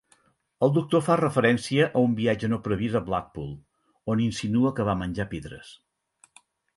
[0.67, 3.51] El doctor fa referència a un viatge no previst a Blackpool
[4.15, 5.71] on insinua que va menjar pedres.